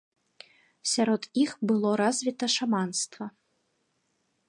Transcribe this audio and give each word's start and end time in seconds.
Сярод 0.91 1.21
іх 1.43 1.51
было 1.73 1.89
развіта 2.03 2.45
шаманства. 2.57 3.25